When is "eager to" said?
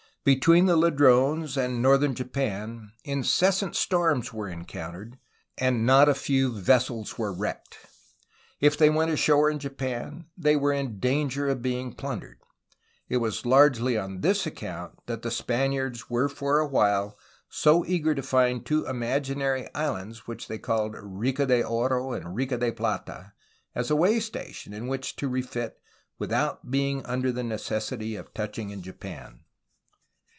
17.83-18.21